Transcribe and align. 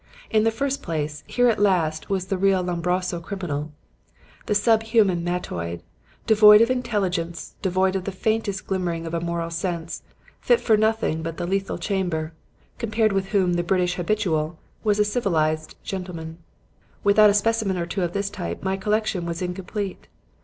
In 0.31 0.45
the 0.45 0.49
first 0.49 0.81
place, 0.81 1.23
here 1.27 1.47
at 1.47 1.59
last 1.59 2.09
was 2.09 2.25
the 2.25 2.37
real 2.39 2.63
Lombroso 2.63 3.19
criminal, 3.19 3.71
the 4.47 4.55
sub 4.55 4.81
human 4.81 5.23
mattoid, 5.23 5.81
devoid 6.25 6.59
of 6.61 6.71
intelligence, 6.71 7.53
devoid 7.61 7.95
of 7.95 8.05
the 8.05 8.11
faintest 8.11 8.65
glimmering 8.65 9.05
of 9.05 9.21
moral 9.21 9.51
sense, 9.51 10.01
fit 10.39 10.59
for 10.59 10.75
nothing 10.75 11.21
but 11.21 11.37
the 11.37 11.45
lethal 11.45 11.77
chamber; 11.77 12.33
compared 12.79 13.13
with 13.13 13.27
whom 13.27 13.53
the 13.53 13.61
British 13.63 13.93
'habitual' 13.93 14.57
was 14.83 14.97
a 14.97 15.05
civilized 15.05 15.75
gentleman. 15.83 16.39
Without 17.03 17.29
a 17.29 17.33
specimen 17.35 17.77
or 17.77 17.85
two 17.85 18.01
of 18.01 18.13
this 18.13 18.31
type, 18.31 18.63
my 18.63 18.75
collection 18.77 19.23
was 19.27 19.39
incomplete. 19.39 20.07